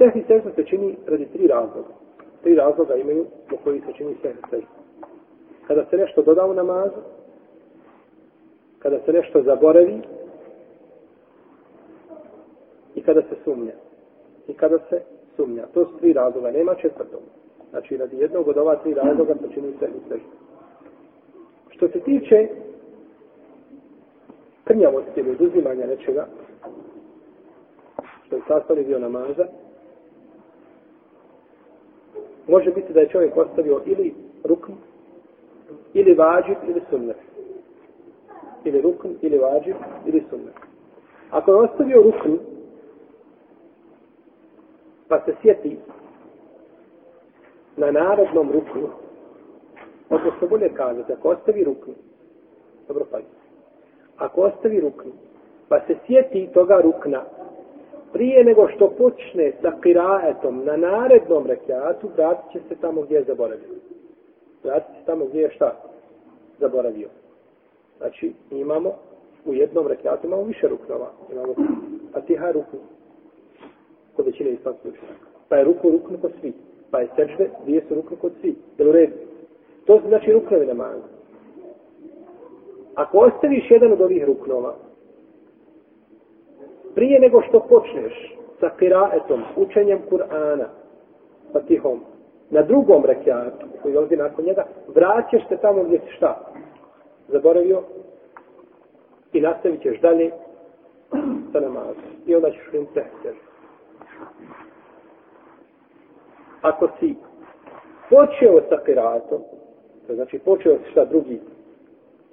[0.00, 1.88] Sehvi sežda se čini radi tri razloga.
[2.42, 4.68] Tri razloga imaju po koji se čini sehvi sežda.
[5.66, 7.00] Kada se nešto doda u namazu,
[8.78, 10.00] kada se nešto zaboravi
[12.94, 13.72] i kada se sumnja.
[14.48, 15.02] I kada se
[15.36, 15.66] sumnja.
[15.74, 17.20] To su tri razloga, nema četvrtog.
[17.70, 20.28] Znači, radi jednog od ova tri razloga se čini sehvi sežda.
[21.68, 22.48] Što se tiče
[24.64, 26.26] krnjavosti ili oduzimanja nečega,
[28.26, 29.46] što je sastavni dio namaza,
[32.50, 34.14] može biti da je čovjek ostavio ili
[34.44, 34.72] rukn,
[35.94, 37.16] ili vađib, ili sunnet.
[38.64, 39.76] Ili rukn, ili vađib,
[40.06, 40.54] ili sunnet.
[41.30, 42.38] Ako je ostavio rukn,
[45.08, 45.76] pa se sjeti
[47.76, 48.88] na narodnom ruknu,
[50.10, 51.90] odnosno bolje kazati, ako ostavi rukn,
[52.88, 53.18] dobro pa
[54.16, 55.08] ako ostavi rukn,
[55.68, 57.22] pa se sjeti toga rukna,
[58.12, 63.24] prije nego što počne sa kiraetom na narednom rekiatu, vratit će se tamo gdje je
[63.24, 63.68] zaboravio.
[64.64, 65.76] Vratit se tamo gdje je šta?
[66.58, 67.08] Zaboravio.
[67.98, 68.92] Znači, imamo
[69.44, 71.10] u jednom rekiatu imamo više ruknova.
[71.32, 71.54] Imamo
[72.12, 72.78] Fatiha ruknu.
[74.16, 75.26] Kod većine islamskih učenjaka.
[75.48, 76.52] Pa je ruku ruknu kod svi.
[76.90, 78.54] Pa je sečve, dvije su ruknu kod svi.
[78.78, 79.12] Jel u redu?
[79.86, 81.02] To znači ruknovi namaza.
[82.94, 84.74] Ako ostaviš jedan od ovih ruknova,
[86.94, 90.64] prije nego što počneš sa kiraetom, učenjem Kur'ana,
[91.52, 92.00] Fatihom,
[92.50, 96.52] na drugom rekiatu, koji ovdje nakon njega, vraćaš se tamo gdje si šta?
[97.28, 97.82] Zaboravio
[99.32, 100.30] i nastavit ćeš dalje
[101.52, 102.10] sa namazom.
[102.26, 103.34] I onda ćeš im tehter.
[106.62, 107.14] Ako si
[108.10, 109.42] počeo sa kiratom,
[110.06, 111.40] to znači počeo si šta drugi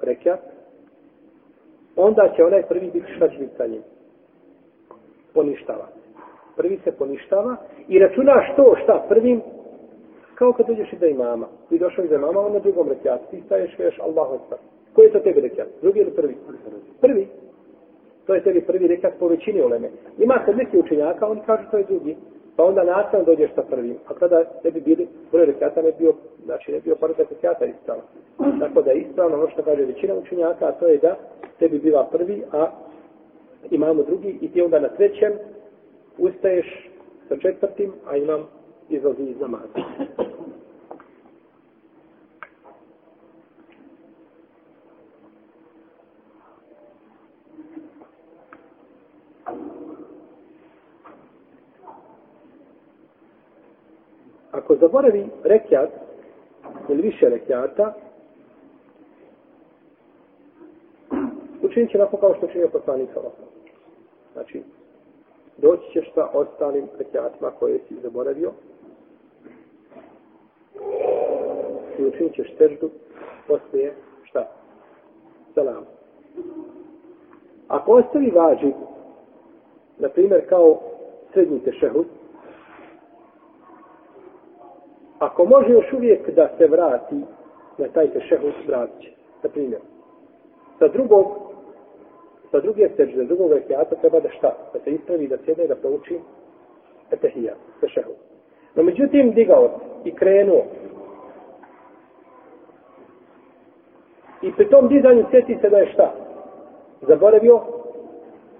[0.00, 0.40] rekiat,
[1.96, 3.82] onda će onaj prvi biti šta će biti sa njim
[5.34, 5.86] poništava.
[6.56, 7.56] Prvi se poništava
[7.88, 9.40] i računaš to šta prvim,
[10.34, 11.46] kao kad dođeš i da imama.
[11.68, 13.24] Ti došao i da imama, on na drugom rekiatu.
[13.30, 14.58] Ti staješ, veš Allahu Akbar.
[14.94, 15.68] Koji je to tebi rekiat?
[15.82, 16.36] Drugi ili prvi?
[17.00, 17.28] Prvi.
[18.26, 19.88] To je tebi prvi rekiat po većini uleme.
[20.18, 22.16] Ima se neki učenjaka, oni kažu to je drugi.
[22.56, 23.96] Pa onda nastavno dođeš sa prvim.
[24.06, 28.02] A kada ne bi bili, broj rekiata ne bio, znači ne bio par rekiata ispravno.
[28.60, 31.16] Tako da je ispravno ono što kaže većina učenjaka, a to je da
[31.58, 32.70] tebi bila prvi, a
[33.70, 35.32] imamo drugi i ti onda na trećem
[36.18, 36.90] ustaješ
[37.28, 38.46] sa četvrtim, a imam
[38.88, 39.80] izlazi iz namaza.
[54.52, 55.90] Ako zaboravi rekiat
[56.88, 57.94] ili više rekiata,
[61.80, 63.42] učinit će onako kao što činio poslanik sallallahu
[64.32, 64.62] Znači,
[65.58, 68.52] doći ćeš sa ostalim rekiatima koje si zaboravio
[71.98, 72.90] i učinit ćeš teždu
[73.48, 74.48] poslije šta?
[75.54, 75.84] Salam.
[77.68, 78.72] Ako ostavi vađi,
[79.98, 80.80] na primjer kao
[81.32, 82.06] srednji tešehud,
[85.18, 87.20] ako može još uvijek da se vrati
[87.78, 89.10] na taj tešehud, vratit će.
[89.42, 89.80] Na primjer,
[90.78, 91.49] sa drugog
[92.50, 94.56] sa druge sežde, drugog rekiata treba da šta?
[94.72, 96.18] Da se ispravi, da sjede, da prouči
[97.10, 98.12] etehija, tešehu.
[98.74, 100.64] No međutim, digao i krenuo.
[104.42, 106.14] I pri tom dizanju sjeti se da je šta?
[107.00, 107.60] Zaboravio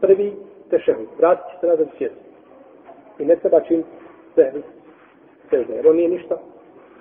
[0.00, 0.32] prvi
[0.70, 1.02] tešehu.
[1.18, 2.20] Vratit će se nazad sjeti.
[3.18, 3.84] I ne treba čim
[4.34, 4.52] se
[5.50, 5.74] sežde.
[5.74, 6.38] Jer on nije ništa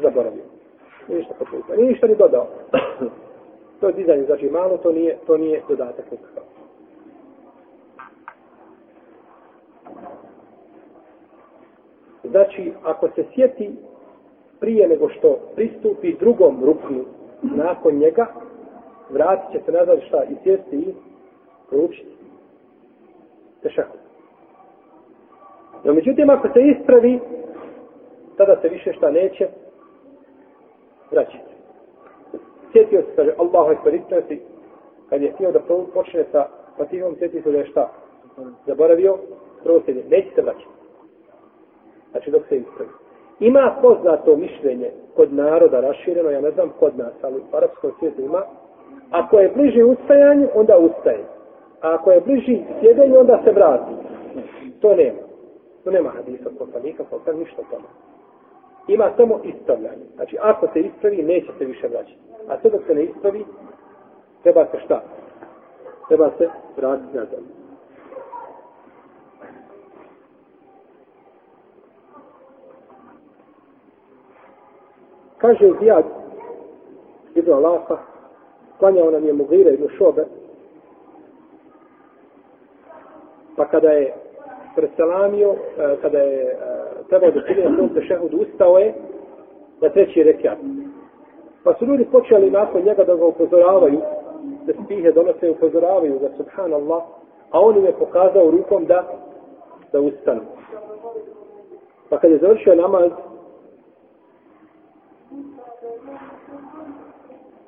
[0.02, 0.44] zaboravio.
[1.08, 1.64] Nije ništa potpuno.
[1.78, 2.48] Nije ništa ni dodao.
[3.80, 6.44] to je dizanje, znači malo, to nije, to nije dodatak nikakav.
[12.30, 13.72] Znači, ako se sjeti
[14.60, 17.06] prije nego što pristupi drugom ruknu
[17.42, 18.28] nakon njega,
[19.10, 20.94] vratit će se nazad šta i sjesti i
[21.70, 22.16] proučiti.
[23.62, 23.98] Tešako.
[25.84, 27.20] No, međutim, ako se ispravi,
[28.38, 29.48] tada se više šta neće
[31.12, 31.54] vraćati.
[32.72, 34.42] Sjetio se, kaže, Allahu ekber, si,
[35.10, 35.60] kad je htio da
[35.94, 36.48] počne sa
[36.78, 37.92] Fatihom, sjetio se da je šta?
[38.66, 39.18] Zaboravio,
[39.64, 40.79] prvo se neće se vraćati
[42.12, 42.90] znači dok se ispravi.
[43.40, 48.22] Ima poznato mišljenje kod naroda rašireno, ja ne znam kod nas, ali u arapskom svijetu
[48.22, 48.42] ima,
[49.12, 51.24] ako je bliži ustajanju, onda ustaje.
[51.82, 53.92] A ako je bliži sjedenju, onda se vrati.
[54.82, 55.20] To nema.
[55.84, 57.88] To nema hadisa od poslanika, poslanika, ništa tamo.
[58.88, 60.06] Ima samo ispravljanje.
[60.16, 62.20] Znači, ako se ispravi, neće se više vraćati.
[62.48, 63.46] A sve dok se ne ispravi,
[64.44, 65.02] treba se šta?
[66.08, 67.59] Treba se vratiti nazad.
[75.39, 76.06] Kaže Zijad
[77.36, 77.97] ibn Alafa,
[78.80, 80.25] klanjao nam je Mugire ibn Šobe,
[83.56, 84.13] pa kada je
[84.75, 86.56] preselamio, e, kada je e,
[87.09, 88.94] trebao da čini na tom tešehudu, ustao je
[89.81, 90.57] na treći rekiat.
[91.63, 94.01] Pa su ljudi počeli nakon njega da ga upozoravaju,
[94.65, 97.03] da spihe donose i upozoravaju da subhanallah,
[97.51, 99.03] a on im je pokazao rukom da
[99.91, 100.41] da ustanu.
[102.09, 103.12] Pa kad je završio namaz,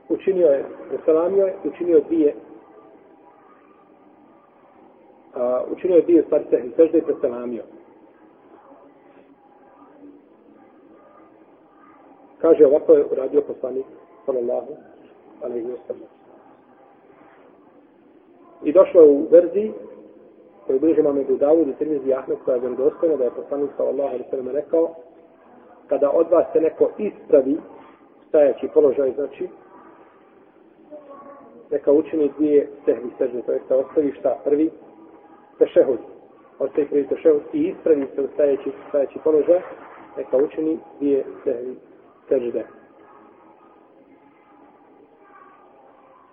[0.10, 2.36] učinio je, preselamio je, učinio dvije,
[5.36, 7.64] a, učinio je dvije stvari sehni, sežde i preselamio.
[12.38, 13.86] Kaže, ovako je uradio poslanik,
[14.26, 14.72] sallallahu
[15.44, 16.10] alaihi wa sallam.
[18.64, 19.74] I došlo u verziji,
[20.68, 24.10] koji bliže nam je Budavud i Tirmizi Ahmed, koja je vjerodostojna, da je poslanik, sallallahu
[24.10, 24.96] alaihi wa sallam, rekao,
[25.92, 27.58] kada od vas se neko ispravi,
[28.28, 29.50] stajaći položaj, znači,
[31.72, 34.72] neka učini dvije sehvi sežde, to je da ostavi šta prvi
[35.58, 36.00] tešehud,
[36.60, 39.62] ostavi prvi tešehud i ispravi se u stajaći, stajaći položaj,
[40.18, 41.76] neka učini dvije sehvi
[42.30, 42.66] sežde.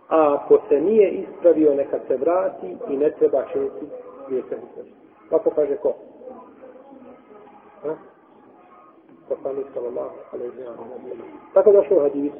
[0.08, 3.86] A ako se nije ispravio, neka se vrati i ne treba činiti
[4.28, 4.92] dvije sehvi sežde.
[5.30, 5.94] Kako kaže ko?
[7.82, 8.17] Ha?
[9.28, 11.28] Poslanik sallallahu alaihi wa sallam.
[11.54, 12.36] Tako došlo u hadisu.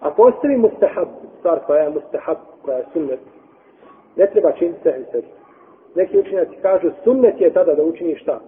[0.00, 1.08] A postoji mustahab,
[1.38, 3.20] stvar koja je mustahab, koja je sunnet,
[4.16, 5.28] ne treba činiti sehni sežde.
[5.94, 8.40] Neki učinjaci kažu, sunnet je tada da učini šta?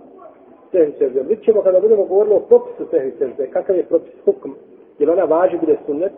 [0.71, 1.21] Sehni sežde.
[1.21, 4.51] Vidjet ćemo kada budemo govorili o propisu sehni sežde, kakav je propis hukm,
[4.99, 6.13] jer ona važi bude sunnet,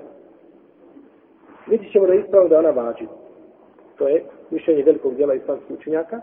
[1.67, 3.07] vidjet ćemo da je ispravno da ona važi.
[3.99, 6.20] To je mišljenje velikog dijela islamskih učenjaka,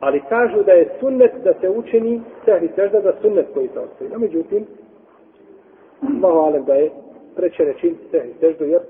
[0.00, 4.10] Ali kažu da je sunnet da se učini sehni sežda za sunnet koji se ostavi.
[4.10, 4.66] No, međutim,
[6.00, 6.90] malo alem da je
[7.36, 8.02] preče ne činiti
[8.40, 8.80] seždu, jer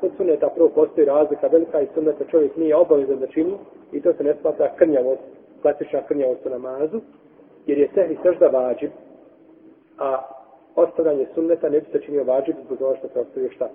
[0.00, 3.54] kod sunneta prvo postoji razlika velika i sunneta čovjek nije obavezan da čini
[3.92, 5.22] i to se ne smatra krnjavost,
[5.62, 7.00] klasična krnjavost u namazu,
[7.66, 8.90] jer je sehni sežda vađib,
[9.98, 10.18] a
[10.76, 13.68] ostavljanje sunneta ne bi se činio vađib zbog toga što se ostavio šta?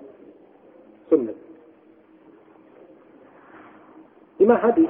[1.10, 1.47] Sunnet.
[4.48, 4.90] Ima hadis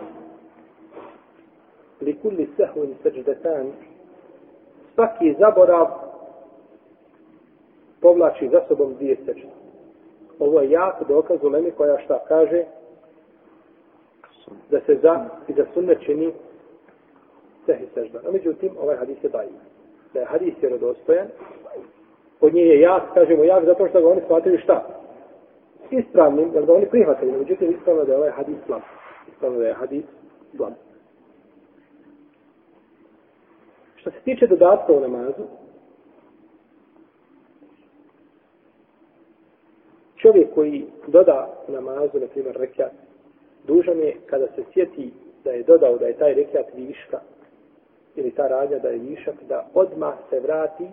[2.02, 3.72] li kulli sehvin seđdetan.
[4.94, 5.88] svaki zaborav
[8.02, 9.48] povlači za sobom dvije seđde.
[10.40, 12.64] Ovo je jak dokaz u Lemi koja šta kaže
[14.70, 16.34] da se za i da sunne čini
[17.66, 18.20] sehi sežda.
[18.24, 19.60] No, međutim, ovaj hadis je dajiv.
[20.14, 21.28] Da je hadis je rodostojan,
[22.42, 24.86] od nje je jak, kažemo jak, zato što ga oni smatraju šta?
[25.92, 27.32] Ispravnim, da ga oni prihvatili.
[27.32, 28.82] No, međutim, ispravno da je ovaj hadis slab.
[29.38, 30.06] Ispravno da je hadis
[30.56, 30.74] slab.
[33.96, 35.44] Što se tiče dodatka u namazu,
[40.16, 42.92] čovjek koji doda namazu, na primjer rekiat,
[43.68, 45.14] dužan je kada se sjeti
[45.44, 47.20] da je dodao da je taj rekiat viška
[48.16, 50.88] ili ta radnja da je višak, da odmah se vrati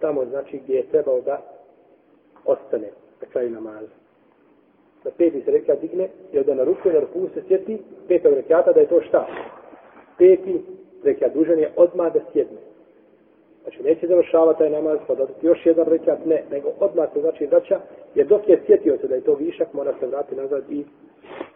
[0.00, 1.40] tamo znači gdje je trebao da
[2.44, 2.90] ostane
[3.20, 4.05] na kraju namaza.
[5.06, 8.72] Da peti se rekat digne i da na ruku na ruku se sjeti petog rekata
[8.72, 9.26] da je to šta?
[10.18, 10.60] Peti
[11.04, 12.58] rekat dužan je odmah da sjedne.
[13.62, 17.46] Znači, neće završavati taj namaz, pa dodati još jedan rekat, ne, nego odmah se znači
[17.46, 17.80] vraća,
[18.14, 20.84] jer dok je sjetio se da je to višak, mora se vratiti nazad i,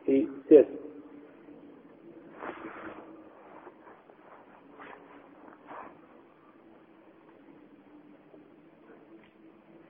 [0.06, 0.72] i sjeti.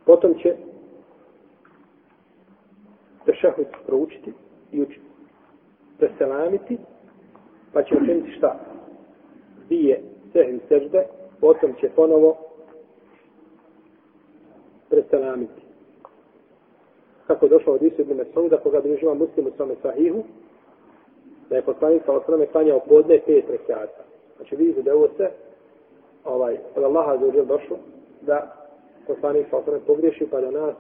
[0.05, 0.57] Potom će
[3.41, 4.33] tešahud proučiti
[4.73, 5.07] i učiti.
[5.99, 6.79] Preselamiti,
[7.73, 8.61] pa će učiniti šta?
[9.67, 11.07] Dvije sehvi sežde,
[11.41, 12.37] potom će ponovo
[14.91, 15.61] preselamiti.
[17.27, 20.25] Kako je došlo od Isu ibn Mesauda, koga bilježiva muslim u svome sahihu,
[21.49, 24.05] da je poslanik sa osrame klanjao podne pet rekiata.
[24.37, 25.31] Znači vidite da je ovo sve
[26.25, 27.77] ovaj, od Allaha za uđel došlo,
[28.23, 28.67] da
[29.07, 30.75] poslanik sa osrame pogriješi pa da nas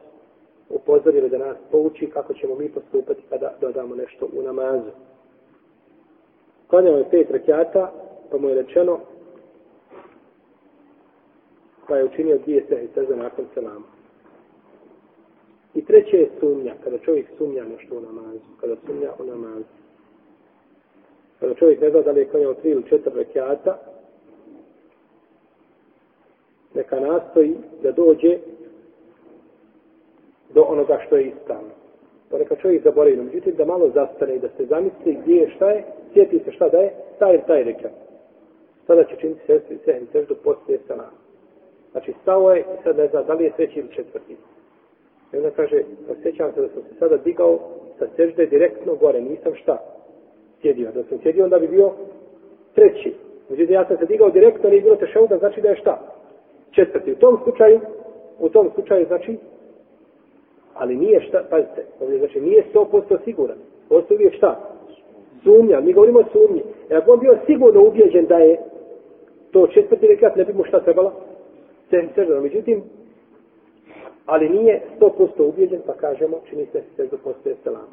[0.71, 4.91] upozorili da nas pouči kako ćemo mi postupati kada dodamo nešto u namazu.
[6.67, 7.93] Klanjao je pet rekiata,
[8.31, 8.99] pa mu je rečeno
[11.91, 13.87] pa je učinio dvije sehi seze nakon selama.
[15.75, 19.65] I treće je sumnja, kada čovjek sumnja nešto u namazu, kada sumnja u namazu.
[21.41, 23.79] Kada čovjek ne zna da li je klanjao tri ili četiri rekiata,
[26.75, 28.39] neka nastoji da dođe
[30.54, 31.71] do onoga što je ispravno.
[32.30, 35.50] Pa Ponekad čovjek zaboravi, no međutim da malo zastane i da se zamisli gdje je,
[35.50, 37.92] šta je, sjeti se šta da je, taj ili taj rekat.
[38.87, 41.11] Sada će činiti sestri sehni seždu poslije sana.
[41.92, 44.37] Znači stao je i sad ne zna da li je treći ili četvrti.
[45.33, 47.59] I onda kaže, osjećam se da sam se sada digao
[47.99, 49.78] sa sežde direktno gore, nisam šta
[50.62, 50.92] sjedio.
[50.92, 51.92] Da sam sjedio, onda bi bio
[52.75, 53.14] treći.
[53.50, 55.99] Međutim, ja sam se digao direktno, nije bilo teševuda, znači da je šta?
[56.71, 57.12] Četvrti.
[57.12, 57.80] U tom slučaju,
[58.38, 59.37] u tom slučaju znači,
[60.81, 63.57] ali nije šta, pazite, ovdje znači nije 100% siguran.
[63.89, 64.61] Postoji uvijek šta?
[65.43, 66.63] Sumnja, mi govorimo o sumnji.
[66.91, 68.59] E, ako on bio sigurno ubjeđen da je
[69.51, 71.13] to četvrti rekat, ne bi mu šta trebalo?
[71.91, 72.83] Sežda, Međutim,
[74.27, 77.89] ali nije 100% ubjeđen, pa kažemo, čini se seždo postoje selam.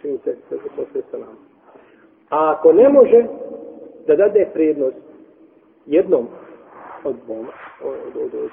[0.00, 1.36] Čini se seždo postoje selam.
[2.30, 3.26] A ako ne može
[4.06, 4.96] da dade prednost
[5.86, 6.26] jednom
[7.04, 7.52] od dvoma,
[7.84, 8.50] od, od, od,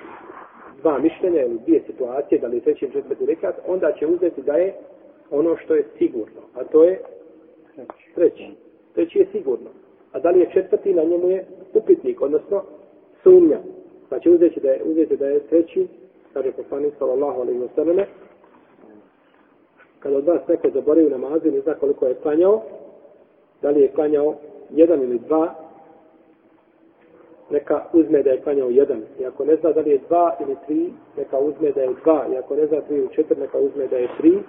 [0.82, 4.42] dva mišljenja ili dvije situacije, da li je treći ili četvrti rekat, onda će uzeti
[4.42, 4.74] da je
[5.32, 6.42] ono što je sigurno.
[6.56, 7.02] A to je
[8.16, 8.48] treći.
[8.94, 9.70] Treći je sigurno.
[10.12, 12.64] A da li je četvrti, na njemu je upitnik, odnosno
[13.24, 13.60] sumnja.
[14.10, 15.88] Pa će uzeti da je, uzeti da je treći,
[16.34, 17.98] kaže poslanik sallallahu alaihi wa sallam,
[20.00, 22.62] kada od vas neko zaboravi namazu, ne zna koliko je klanjao,
[23.62, 24.36] da li je klanjao
[24.70, 25.56] jedan ili dva,
[27.52, 29.04] neka uzme da je klanjao jedan.
[29.20, 32.28] I ako ne zna da li je dva ili tri, neka uzme da je dva.
[32.34, 34.40] I ako ne zna tri ili četiri, neka uzme da je tri.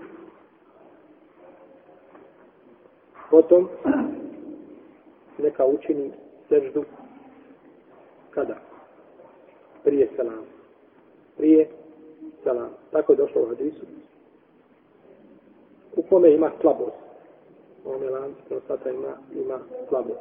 [3.31, 3.69] Potom
[5.39, 6.11] neka učini
[6.49, 6.85] seždu
[8.31, 8.57] kada?
[9.85, 10.45] Prije selam.
[11.37, 11.69] Prije
[12.43, 12.71] selam.
[12.91, 13.87] Tako je došlo u hadisu.
[15.97, 17.03] U kome ima slabost.
[17.85, 18.39] U ome lanci,
[18.95, 20.21] ima, ima slabost.